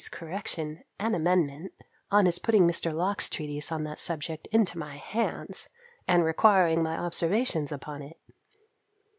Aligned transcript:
's 0.01 0.09
correction 0.09 0.83
and 0.97 1.15
amendment, 1.15 1.73
on 2.09 2.25
his 2.25 2.39
putting 2.39 2.65
Mr. 2.67 2.91
Locke's 2.91 3.29
treatise 3.29 3.71
on 3.71 3.83
that 3.83 3.99
subject 3.99 4.47
into 4.51 4.75
my 4.79 4.95
hands, 4.95 5.69
and 6.07 6.23
requiring 6.25 6.81
my 6.81 6.97
observations 6.97 7.71
upon 7.71 8.01
it. 8.01 8.17